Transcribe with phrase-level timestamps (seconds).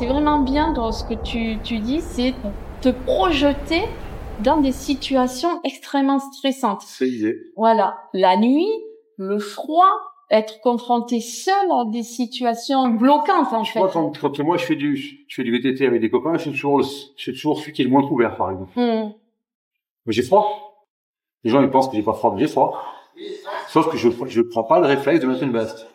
[0.00, 2.32] c'est vraiment bien dans ce que tu, tu dis, c'est
[2.80, 3.82] te projeter
[4.42, 6.80] dans des situations extrêmement stressantes.
[6.86, 7.36] C'est l'idée.
[7.54, 8.70] Voilà, la nuit,
[9.18, 9.92] le froid,
[10.30, 13.78] être confronté seul à des situations bloquantes en fait.
[13.78, 16.42] Moi, quand, quand moi je fais du je fais du VTT avec des copains, je
[16.44, 18.72] suis toujours je suis toujours celui qui est le moins couvert par exemple.
[18.76, 19.12] Hmm.
[20.06, 20.86] Mais j'ai froid.
[21.44, 22.82] Les gens ils pensent que j'ai pas froid, mais j'ai froid.
[23.68, 25.86] Sauf que je je prends pas le réflexe de mettre une veste.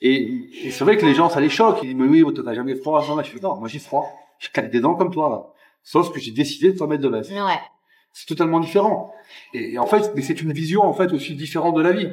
[0.00, 1.80] Et, et c'est vrai que les gens ça les choque.
[1.82, 3.04] Ils disent mais oui, t'as jamais froid.
[3.06, 4.06] Non, je fais non, moi j'ai froid.
[4.38, 5.46] Je claque des dents comme toi là.
[5.82, 7.30] Sauf que j'ai décidé de pas mettre de veste.
[7.30, 7.60] Ouais.
[8.12, 9.12] C'est totalement différent.
[9.54, 12.10] Et, et en fait, mais c'est une vision en fait aussi différente de la vie.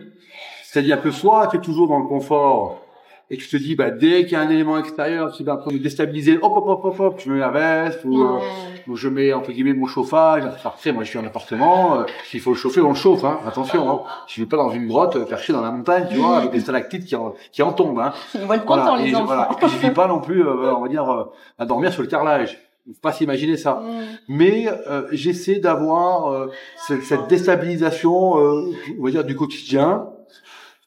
[0.63, 2.81] C'est-à-dire que soit tu es toujours dans le confort
[3.29, 5.77] et tu te dis bah dès qu'il y a un élément extérieur qui va me
[5.79, 8.39] déstabiliser, hop hop hop hop hop, je mets la veste ou, euh,
[8.87, 10.43] ou je mets entre guillemets mon chauffage.
[10.63, 13.23] Après, moi je suis en appartement, euh, s'il faut le chauffer, on le chauffe.
[13.23, 13.39] Hein.
[13.47, 14.01] Attention, hein.
[14.27, 16.59] je vais pas dans une grotte euh, perchée dans la montagne, tu vois, avec des
[16.59, 17.99] stalactites qui en, qui en tombent.
[17.99, 18.13] Hein.
[18.35, 18.83] Ils vont être Voilà.
[18.83, 19.25] contents Et les je, enfants.
[19.25, 19.49] voilà.
[19.61, 21.23] Et je vis pas non plus, euh, on va dire, euh,
[21.57, 22.59] à dormir sur le carrelage.
[22.87, 24.03] Faut pas s'imaginer ça Hmm.
[24.29, 26.51] mais euh, j'essaie d'avoir euh,
[26.87, 30.07] cette, cette déstabilisation, euh, on va dire, du quotidien,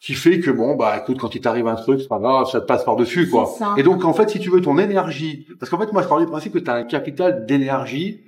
[0.09, 2.83] qui fait que bon, bah écoute, quand il t'arrive un truc, grave, ça te passe
[2.83, 3.45] par dessus, quoi.
[3.45, 3.75] Ça.
[3.77, 6.25] Et donc en fait, si tu veux ton énergie, parce qu'en fait, moi je parle
[6.25, 8.23] du principe que tu as un capital d'énergie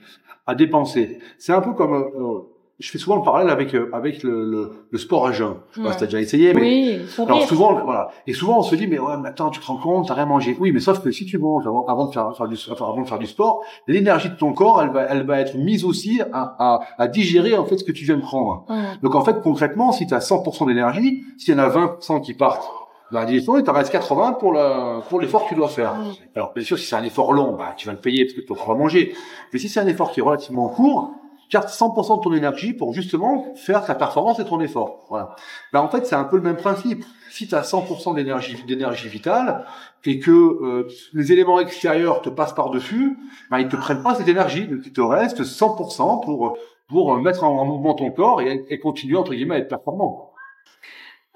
[0.46, 1.20] à dépenser.
[1.38, 2.40] C'est un peu comme, euh,
[2.80, 5.54] je fais souvent le parallèle avec euh, avec le, le, le sport à jeun.
[5.72, 7.46] Je sais pas si t'as déjà essayé, mais Oui, alors rire.
[7.48, 8.08] souvent, voilà.
[8.26, 10.26] Et souvent, on se dit, mais ouais, mais attends, tu te rends compte, t'as rien
[10.26, 10.56] mangé.
[10.58, 13.02] Oui, mais sauf que si tu manges avant, avant de faire, faire du, enfin, avant
[13.02, 16.20] de faire du sport, l'énergie de ton corps, elle va, elle va être mise aussi
[16.32, 18.64] à, à, à digérer en fait ce que tu viens de prendre.
[19.02, 22.34] Donc en fait, concrètement, si tu as 100% d'énergie, s'il y en a 20% qui
[22.34, 22.68] partent
[23.12, 25.94] dans la digestion, il t'en reste 80 pour la, pour l'effort que tu dois faire.
[26.36, 28.40] Alors bien sûr, si c'est un effort long, bah tu vas le payer parce que
[28.40, 29.12] tu vas manger.
[29.52, 31.10] Mais si c'est un effort qui est relativement court,
[31.50, 35.04] garde 100% de ton énergie pour justement faire ta performance et ton effort.
[35.08, 35.34] Voilà.
[35.72, 37.04] Ben, en fait, c'est un peu le même principe.
[37.30, 39.64] Si tu as 100% d'énergie d'énergie vitale
[40.04, 43.18] et que euh, les éléments extérieurs te passent par-dessus,
[43.50, 44.66] ben, ils te prennent pas cette énergie.
[44.66, 46.56] Donc, il te reste 100% pour
[46.88, 50.32] pour mettre en, en mouvement ton corps et, et continuer entre guillemets à être performant.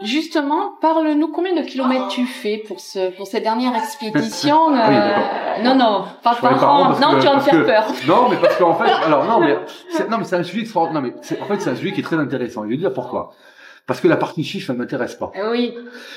[0.03, 5.63] Justement, parle-nous combien de kilomètres tu fais pour ce pour cette dernière expédition euh.
[5.63, 6.89] Non, non, pas par an.
[7.01, 7.85] Non, que- tu vas me faire que- peur.
[8.09, 9.57] Non, mais parce qu'en fait, alors non, mais
[9.91, 11.93] c'est, non, mais c'est un sujet extra- non, mais c'est, en fait, c'est un sujet
[11.93, 12.65] qui est très intéressant.
[12.65, 13.31] Je vais dire pourquoi.
[13.87, 15.31] Parce que la partie chiffre, ça ne m'intéresse pas.
[15.53, 15.75] Oui.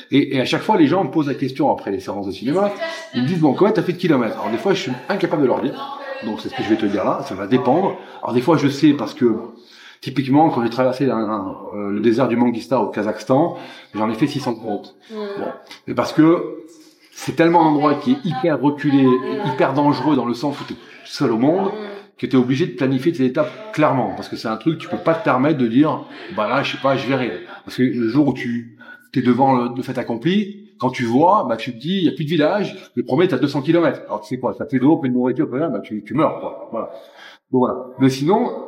[0.10, 2.32] Et, et à chaque fois, les gens me posent la question après les séances de
[2.32, 2.72] cinéma.
[3.14, 4.38] Ils me disent, bon, combien t'as fait de kilomètres?
[4.40, 6.00] Alors, des fois, je suis incapable de leur dire.
[6.24, 7.20] Donc, c'est ce que je vais te dire là.
[7.26, 7.98] Ça va dépendre.
[8.24, 9.36] Alors, des fois, je sais parce que,
[10.02, 13.58] typiquement, quand j'ai traversé un- un- euh, le désert du Mangista au Kazakhstan,
[13.94, 14.96] j'en ai fait 630.
[15.12, 15.46] Bon.
[15.88, 16.64] Mais parce que
[17.12, 19.08] c'est tellement un endroit qui est hyper reculé,
[19.54, 21.72] hyper dangereux dans le sens où tu es seul au monde,
[22.18, 24.14] que tu es obligé de planifier tes étapes clairement.
[24.16, 26.04] Parce que c'est un truc, tu peux pas te permettre de dire,
[26.36, 27.32] bah là, je sais pas, je verrai.
[27.66, 28.78] Parce que le jour où tu
[29.16, 32.08] es devant le, le fait accompli, quand tu vois, bah tu te dis, il y
[32.08, 34.02] a plus de village, le premier, tu as 200 km.
[34.06, 36.04] Alors tu sais quoi, ça fait de l'eau, plein de nourriture, plein de- bah tu,
[36.04, 36.68] tu meurs, quoi.
[36.72, 36.86] Voilà.
[37.52, 37.76] Donc voilà.
[38.00, 38.67] Mais sinon,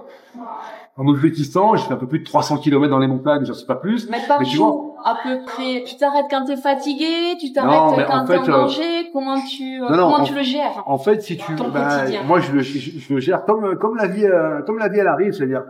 [0.99, 3.65] en Ouzbékistan, j'ai fait un peu plus de 300 km dans les montagnes, j'en sais
[3.65, 4.09] pas plus.
[4.09, 5.83] Mais par Mais tu jour, à peu près.
[5.87, 9.09] Tu t'arrêtes quand t'es fatigué, tu t'arrêtes quand en t'es en euh, danger.
[9.13, 11.69] Comment tu euh, non, non, comment en- tu le gères En fait, si tu, Ton
[11.69, 14.89] bah, moi, je le, je, je le gère comme, comme la vie, euh, comme la
[14.89, 15.63] vie, elle arrive, c'est-à-dire,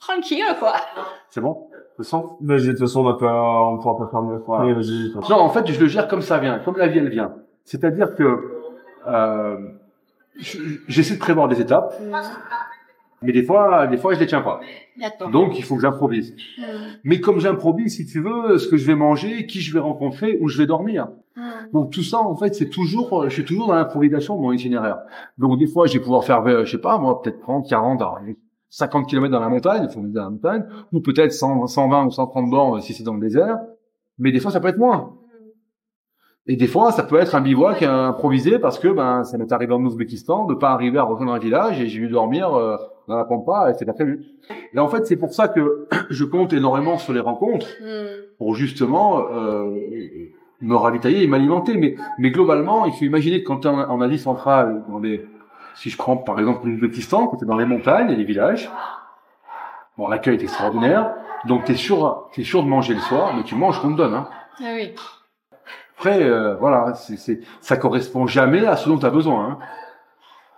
[0.00, 0.72] Tranquille, quoi.
[1.30, 2.36] c'est bon, le sang?
[2.42, 3.32] Vas-y, de toute façon, on, va pas,
[3.68, 4.42] on pourra pas faire mieux.
[4.58, 5.12] Allez, vas-y.
[5.30, 7.32] Non, en fait, je le gère comme ça vient, comme la vie, elle vient.
[7.64, 8.40] C'est-à-dire que,
[9.06, 9.56] euh,
[10.36, 10.58] je-
[10.88, 11.94] j'essaie de prévoir des étapes,
[13.24, 14.60] mais des fois, des fois, je les tiens pas.
[15.32, 16.34] Donc, il faut que j'improvise.
[16.58, 16.62] Hmm.
[17.04, 20.38] Mais comme j'improvise, si tu veux, ce que je vais manger, qui je vais rencontrer,
[20.40, 21.08] où je vais dormir.
[21.36, 21.70] Hmm.
[21.72, 24.98] Donc tout ça, en fait, c'est toujours, je suis toujours dans l'improvisation de mon itinéraire.
[25.38, 28.00] Donc des fois, je vais pouvoir faire, euh, je sais pas, moi, peut-être 30, 40,
[28.00, 28.20] alors,
[28.70, 32.06] 50 km dans la montagne, il faut me dire la montagne, ou peut-être 100, 120
[32.06, 33.58] ou 130 bornes si c'est dans le désert.
[34.18, 35.14] Mais des fois, ça peut être moins.
[36.46, 39.72] Et des fois, ça peut être un bivouac improvisé parce que ben ça m'est arrivé
[39.72, 42.76] en Ouzbékistan de pas arriver à rejoindre un village et j'ai dû dormir euh,
[43.08, 44.24] dans la pampa et c'est pas prévu.
[44.72, 48.22] Et en fait, c'est pour ça que je compte énormément sur les rencontres Hmm.
[48.38, 49.76] pour justement euh,
[50.60, 51.76] me ravitailler et m'alimenter.
[51.76, 54.98] Mais, mais globalement, il faut imaginer que quand tu es en, en Asie centrale, dans
[54.98, 55.26] les,
[55.74, 58.70] si je prends par exemple l'Ouzbékistan, quand tu es dans les montagnes et les villages,
[59.98, 61.14] bon, l'accueil est extraordinaire,
[61.46, 63.96] donc tu es sûr, t'es sûr de manger le soir, mais tu manges qu'on te
[63.96, 64.14] donne.
[64.14, 64.28] Hein.
[64.60, 64.94] Ah oui.
[65.96, 69.44] Après, euh, voilà, c'est, c'est, ça correspond jamais à ce dont tu as besoin.
[69.44, 69.58] Hein.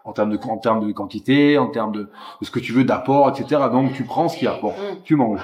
[0.06, 2.02] En termes de, en termes de quantité, en termes de,
[2.40, 3.60] de ce que tu veux, d'apport, etc.
[3.70, 4.56] Donc tu prends ce qu'il y a.
[4.62, 5.02] Bon, Mm.
[5.04, 5.40] tu manges.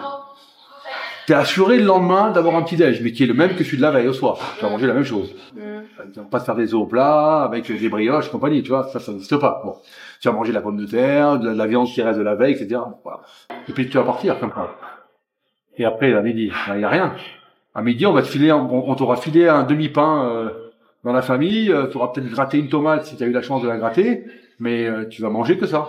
[1.27, 3.77] T'es assuré le lendemain d'avoir un petit déj, mais qui est le même que celui
[3.77, 4.39] de la veille au soir.
[4.59, 5.33] Tu vas manger la même chose.
[5.55, 8.89] Tu vas pas te faire des œufs au plat avec des brioches compagnie, tu vois,
[8.89, 9.63] ça, ça n'existe pas.
[9.65, 9.77] Bon,
[10.21, 12.19] tu vas manger de la pomme de terre, de la, de la viande qui reste
[12.19, 12.81] de la veille, etc.
[13.05, 13.21] Voilà.
[13.69, 14.69] Et puis tu vas partir comme ça.
[15.77, 17.15] Et après, à midi, il y a rien.
[17.75, 20.49] À midi, on va te filer, on, on t'aura filé un demi pain, euh,
[21.05, 23.63] Dans la famille, tu auras peut-être gratté une tomate si tu as eu la chance
[23.63, 24.25] de la gratter,
[24.63, 25.89] mais euh, tu vas manger que ça.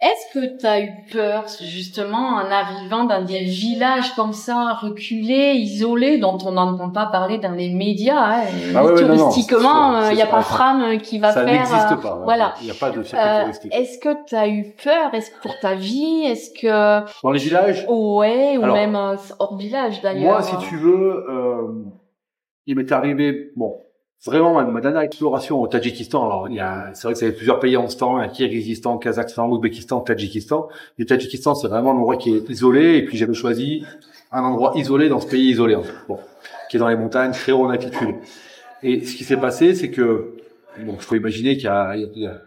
[0.00, 5.52] Est-ce que tu as eu peur, justement, en arrivant dans des villages comme ça, reculés,
[5.54, 8.42] isolés, dont on n'entend pas parler dans les médias hein,
[8.74, 10.42] Ah ouais, Touristiquement, il n'y c'est a pas.
[10.42, 11.54] Fram qui va ça faire...
[11.54, 12.20] n'existe euh, pas.
[12.24, 12.54] voilà.
[12.60, 13.74] Il n'y a pas de circuit Euh, touristique.
[13.74, 15.14] Est-ce que tu as eu peur?
[15.14, 16.24] Est-ce pour ta vie?
[16.26, 17.04] Est-ce que...
[17.22, 20.32] Dans les villages, Ouais, ou Alors, même euh, hors village, d'ailleurs.
[20.32, 21.72] moi, si tu veux, euh,
[22.66, 23.74] il m'est arrivé, bon,
[24.24, 26.24] vraiment ma, dernière exploration au Tadjikistan.
[26.24, 28.28] Alors, il y a, c'est vrai que fait plusieurs pays en ce temps, y a
[28.28, 30.68] Kyrgyzstan, Kazakhstan, Ouzbékistan, Tadjikistan.
[30.98, 33.84] Le Tadjikistan, c'est vraiment un endroit qui est isolé, et puis j'avais choisi
[34.32, 35.94] un endroit isolé dans ce pays isolé, en fait.
[36.08, 36.18] Bon,
[36.70, 38.16] qui est dans les montagnes, très haut en altitude.
[38.82, 40.34] Et ce qui s'est passé, c'est que,
[40.78, 42.40] donc, il faut imaginer qu'il y a, a-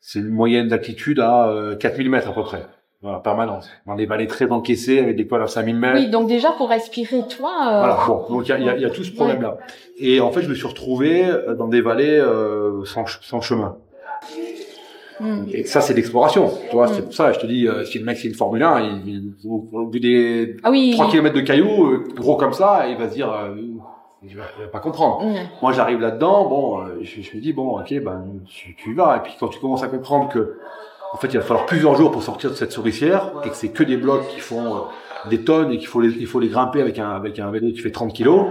[0.00, 2.66] c'est une moyenne d'altitude à euh, 4000 mètres à peu près,
[3.04, 3.68] voilà, permanente.
[3.86, 5.94] Dans des vallées très encaissées, avec des cols à 5000 mètres.
[5.96, 7.50] Oui, donc déjà, pour respirer, toi...
[7.68, 9.58] euh, Voilà, bon, donc il y y y a tout ce problème-là.
[9.98, 13.76] Et en fait, je me suis retrouvé euh, dans des vallées euh, sans, sans chemin.
[15.20, 15.44] hmm.
[15.52, 16.50] Et ça, c'est l'exploration.
[16.70, 16.92] Tu vois, Mm.
[16.94, 19.08] c'est pour ça, je te dis, euh, si le mec c'est une Formule 1, il,
[19.08, 20.92] il, au, bout des Ah oui.
[20.94, 23.54] 3 km de cailloux, euh, gros comme ça, il va se dire, euh,
[24.22, 25.22] il, va, il va pas comprendre.
[25.24, 25.34] Hmm.
[25.62, 29.18] Moi, j'arrive là-dedans, bon, je, je me dis, bon, ok, ben, tu, tu y vas.
[29.18, 30.58] Et puis quand tu commences à comprendre que,
[31.14, 33.68] en fait, il va falloir plusieurs jours pour sortir de cette souricière, et que c'est
[33.68, 34.80] que des blocs qui font euh,
[35.30, 37.68] des tonnes et qu'il faut les, il faut les grimper avec un, avec un vélo
[37.68, 38.48] qui fait 30 kilos,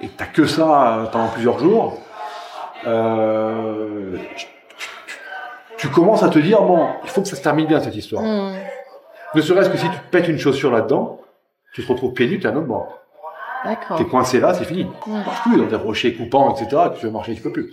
[0.00, 2.00] et que t'as que ça euh, pendant plusieurs jours,
[2.88, 4.16] euh,
[5.76, 8.24] tu, commences à te dire, bon, il faut que ça se termine bien cette histoire.
[8.24, 8.56] Hmm.
[9.36, 11.20] Ne serait-ce que si tu te pètes une chaussure là-dedans,
[11.74, 12.98] tu te retrouves pieds nus, t'es un autre bord.
[13.64, 13.98] D'accord.
[13.98, 14.82] T'es coincé là, c'est fini.
[14.82, 14.90] Hmm.
[15.04, 16.82] Tu marches plus dans des rochers coupants, etc.
[16.98, 17.72] Tu veux marcher, tu peux plus.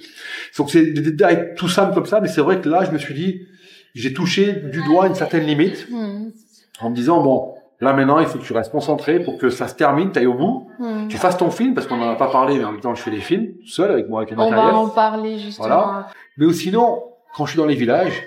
[0.60, 3.00] Donc c'est des détails tout simples comme ça, mais c'est vrai que là, je me
[3.00, 3.48] suis dit,
[3.96, 6.30] j'ai touché du doigt une certaine limite Hmm.
[6.82, 9.68] en me disant bon, là maintenant, il faut que tu restes concentré pour que ça
[9.68, 11.08] se termine, t'ailles au bout, Hmm.
[11.10, 13.02] tu fasses ton film parce qu'on en a pas parlé, mais en même temps, je
[13.02, 14.76] fais des films tout seul avec moi avec le On va matériel.
[14.76, 15.68] en parler justement.
[15.68, 16.08] Voilà.
[16.38, 17.04] Mais sinon,
[17.36, 18.24] quand je suis dans les villages,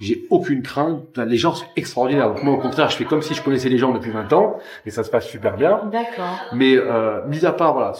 [0.00, 1.18] j'ai aucune crainte.
[1.18, 2.28] Les gens sont extraordinaires.
[2.28, 4.56] Donc moi, au contraire, je fais comme si je connaissais les gens depuis 20 ans,
[4.86, 5.82] et ça se passe super bien.
[5.90, 6.38] D'accord.
[6.52, 7.92] Mais euh, mis à part voilà,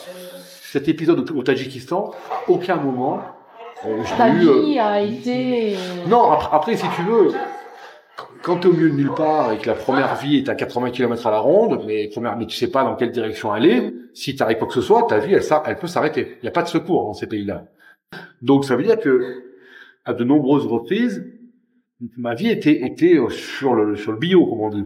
[0.73, 2.13] cet épisode au, au Tadjikistan,
[2.47, 3.21] aucun moment
[4.17, 4.49] Ta l'ai eu.
[4.49, 5.77] euh, vie a été.
[6.09, 7.31] Non, après, après, si tu veux,
[8.43, 10.55] quand tu es au milieu de nulle part et que la première vie est à
[10.55, 13.93] 80 km à la ronde, mais, première, mais tu sais pas dans quelle direction aller,
[14.15, 16.37] si tu arrives quoi que ce soit, ta vie, elle, elle peut s'arrêter.
[16.39, 17.67] Il n'y a pas de secours dans ces pays-là.
[18.43, 19.45] Donc ça veut dire que
[20.05, 21.25] à de nombreuses reprises,
[22.17, 24.85] ma vie était, était euh, sur le, sur le bio, comme on dit.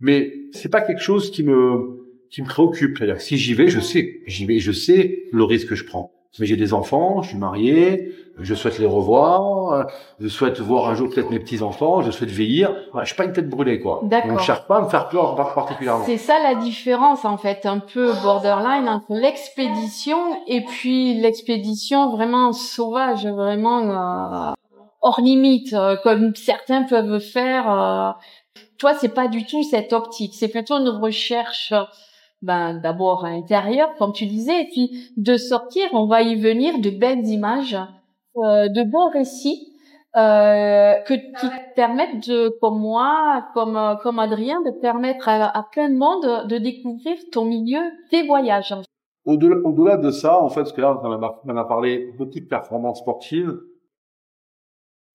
[0.00, 2.98] Mais c'est pas quelque chose qui me, qui me préoccupe.
[2.98, 6.12] C'est-à-dire si j'y vais, je sais, j'y vais, je sais le risque que je prends.
[6.38, 9.88] Mais j'ai des enfants, je suis marié, je souhaite les revoir,
[10.20, 12.72] je souhaite voir un jour peut-être mes petits enfants, je souhaite vieillir.
[13.00, 14.00] Je suis pas une tête brûlée, quoi.
[14.04, 14.30] D'accord.
[14.30, 16.04] Donc je cherche pas à me faire peur par- particulièrement.
[16.06, 22.52] C'est ça la différence en fait, un peu borderline entre l'expédition et puis l'expédition vraiment
[22.52, 23.80] sauvage, vraiment
[24.50, 24.52] euh,
[25.02, 27.70] hors limite, euh, comme certains peuvent faire.
[27.70, 28.10] euh.
[28.78, 30.34] Toi, c'est pas du tout cette optique.
[30.34, 31.74] C'est plutôt une recherche,
[32.42, 35.82] ben d'abord intérieure, comme tu disais, et puis de sortir.
[35.92, 37.76] On va y venir de belles images,
[38.36, 39.66] euh, de bons récits.
[40.16, 45.56] Euh, que qui te permettent de, comme moi, comme euh, comme Adrien, de permettre à,
[45.56, 47.78] à plein de monde de, découvrir ton milieu
[48.10, 48.74] des voyages.
[49.24, 51.64] Au-delà, au-delà de ça, en fait, parce que là, on en a, on en a
[51.64, 53.56] parlé beaucoup de performances sportives.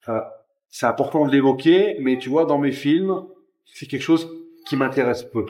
[0.07, 0.21] Euh,
[0.69, 3.25] c'est important de l'évoquer, mais tu vois, dans mes films,
[3.65, 4.29] c'est quelque chose
[4.65, 5.45] qui m'intéresse peu.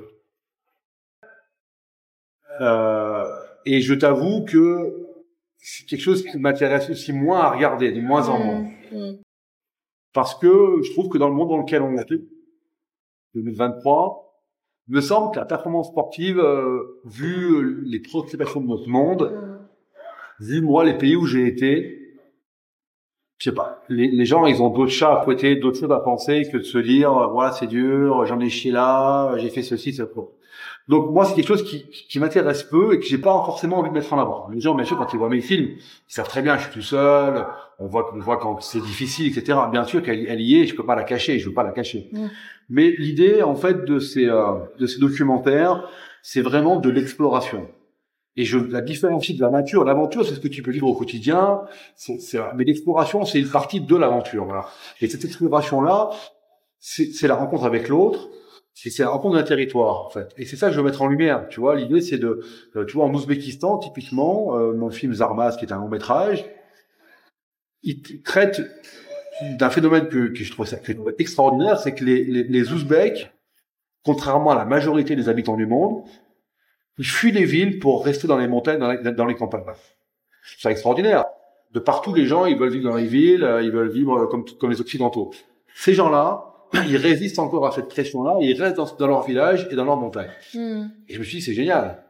[2.61, 3.25] Euh,
[3.65, 5.07] et je t'avoue que
[5.57, 8.69] c'est quelque chose qui m'intéresse aussi moins à regarder, de moins en moins.
[8.91, 9.17] Mm.
[10.13, 12.05] Parce que je trouve que dans le monde dans lequel on est,
[13.33, 14.25] 2023,
[14.87, 19.59] il me semble que la performance sportive, euh, vu euh, les préoccupations de notre monde,
[20.39, 22.17] vu moi les pays où j'ai été,
[23.39, 25.99] je sais pas, les, les gens ils ont d'autres chats à fouetter, d'autres choses à
[25.99, 29.93] penser que de se dire voilà c'est dur, j'en ai chié là, j'ai fait ceci,
[29.93, 30.05] ça.
[30.87, 33.89] Donc moi c'est quelque chose qui, qui m'intéresse peu et que j'ai pas forcément envie
[33.89, 34.47] de mettre en avant.
[34.49, 36.71] Les gens bien sûr quand ils voient mes films, ils savent très bien je suis
[36.73, 37.45] tout seul,
[37.79, 39.57] on voit on voit quand c'est difficile etc.
[39.71, 41.71] Bien sûr qu'elle elle y est, je peux pas la cacher, je veux pas la
[41.71, 42.09] cacher.
[42.11, 42.27] Mm.
[42.69, 45.89] Mais l'idée en fait de ces euh, de ces documentaires,
[46.21, 47.67] c'est vraiment de l'exploration.
[48.37, 49.85] Et je la différencie de la nature.
[49.85, 51.61] L'aventure, c'est ce que tu peux vivre au quotidien.
[51.95, 54.43] C'est, c'est- mais l'exploration, c'est une partie de l'aventure.
[54.43, 54.65] Voilà.
[54.99, 56.09] Et cette exploration-là,
[56.79, 58.27] c'est, c'est la rencontre avec l'autre.
[58.77, 60.33] C'est, la rencontre d'un territoire, en fait.
[60.37, 61.47] Et c'est ça que je veux mettre en lumière.
[61.47, 62.41] Tu vois, l'idée, c'est de,
[62.75, 65.87] euh, tu vois, en Ouzbékistan, typiquement, euh, dans le film Zarmaz, qui est un long
[65.87, 66.45] métrage,
[67.83, 68.61] il traite
[69.57, 70.77] d'un phénomène que, que je trouve ça
[71.17, 73.31] extraordinaire, c'est que les, les, les Ouzbeks,
[74.03, 76.03] contrairement à la majorité des habitants du monde,
[76.97, 79.63] Ils fuient les villes pour rester dans les montagnes, dans les, dans les campagnes.
[80.57, 81.25] C'est extraordinaire.
[81.71, 84.45] De partout, les gens, ils veulent vivre dans les villes, euh, ils veulent vivre comme,
[84.59, 85.31] comme les Occidentaux.
[85.75, 86.54] Ces gens-là,
[86.87, 89.97] ils résistent encore à cette pression-là, ils restent dans, dans, leur village et dans leur
[89.97, 90.29] montagne.
[90.53, 90.87] Hmm.
[91.07, 92.03] Et je me suis dit, c'est génial.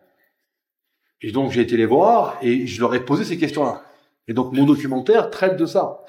[1.21, 3.81] Et donc, j'ai été les voir et je leur ai posé ces questions-là.
[4.27, 6.03] Et donc, mon documentaire traite de ça.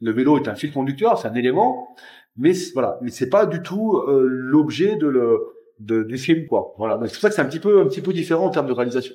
[0.00, 1.94] Le vélo est un fil conducteur, c'est un élément,
[2.36, 5.38] mais voilà, mais c'est pas du tout euh, l'objet de le
[5.78, 6.74] de, du film, quoi.
[6.76, 6.96] Voilà.
[6.96, 8.66] Donc, c'est pour ça que c'est un petit peu un petit peu différent en termes
[8.66, 9.14] de réalisation.